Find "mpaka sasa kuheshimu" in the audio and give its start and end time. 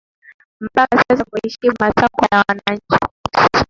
0.65-1.75